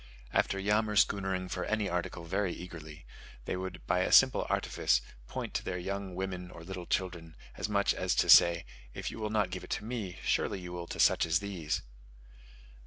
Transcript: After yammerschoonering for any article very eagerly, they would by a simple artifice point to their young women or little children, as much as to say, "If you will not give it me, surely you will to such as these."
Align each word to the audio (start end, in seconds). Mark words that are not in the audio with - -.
After 0.33 0.57
yammerschoonering 0.57 1.47
for 1.51 1.63
any 1.65 1.87
article 1.87 2.25
very 2.25 2.51
eagerly, 2.51 3.05
they 3.45 3.55
would 3.55 3.85
by 3.85 3.99
a 3.99 4.11
simple 4.11 4.47
artifice 4.49 4.99
point 5.27 5.53
to 5.53 5.63
their 5.63 5.77
young 5.77 6.15
women 6.15 6.49
or 6.49 6.63
little 6.63 6.87
children, 6.87 7.35
as 7.55 7.69
much 7.69 7.93
as 7.93 8.15
to 8.15 8.27
say, 8.27 8.65
"If 8.95 9.11
you 9.11 9.19
will 9.19 9.29
not 9.29 9.51
give 9.51 9.63
it 9.63 9.79
me, 9.79 10.17
surely 10.23 10.59
you 10.59 10.71
will 10.73 10.87
to 10.87 10.99
such 10.99 11.27
as 11.27 11.37
these." 11.37 11.83